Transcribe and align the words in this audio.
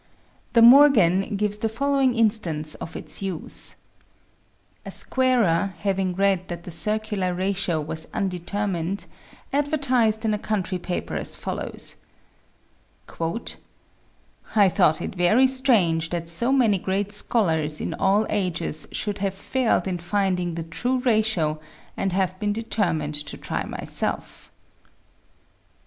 De 0.53 0.63
Morgan 0.63 1.35
gives 1.35 1.59
the 1.59 1.69
following 1.69 2.15
instance 2.15 2.73
of 2.73 2.95
its 2.95 3.21
use: 3.21 3.75
A 4.83 4.89
squarer, 4.89 5.75
having 5.77 6.15
read 6.15 6.47
that 6.47 6.63
the 6.63 6.71
circular 6.71 7.35
ratio 7.35 7.79
was 7.79 8.07
undeter 8.07 8.67
mined, 8.67 9.05
advertised 9.53 10.25
in 10.25 10.33
a 10.33 10.39
country 10.39 10.79
paper 10.79 11.15
as 11.15 11.35
follows: 11.35 11.97
"I 14.55 14.69
thought 14.69 15.03
it 15.03 15.13
very 15.13 15.45
strange 15.45 16.09
that 16.09 16.27
so 16.27 16.51
many 16.51 16.79
great 16.79 17.11
scholars 17.11 17.79
in 17.79 17.93
all 17.93 18.25
ages 18.27 18.87
should 18.91 19.19
have 19.19 19.35
failed 19.35 19.87
in 19.87 19.99
finding 19.99 20.55
the 20.55 20.63
true 20.63 20.97
ratio 20.97 21.59
and 21.95 22.11
have 22.11 22.39
been 22.39 22.53
determined 22.53 23.13
to 23.13 23.37
try 23.37 23.65
myself." 23.65 24.49